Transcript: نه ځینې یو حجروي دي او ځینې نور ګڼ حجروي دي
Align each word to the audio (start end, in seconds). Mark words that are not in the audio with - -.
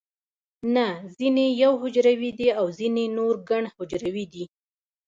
نه 0.75 0.87
ځینې 1.17 1.45
یو 1.63 1.73
حجروي 1.81 2.31
دي 2.39 2.47
او 2.59 2.65
ځینې 2.79 3.05
نور 3.17 3.33
ګڼ 3.49 3.63
حجروي 3.75 4.25
دي 4.33 4.43